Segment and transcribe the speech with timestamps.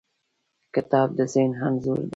[0.73, 2.09] کتاب د ذهن انځور دی.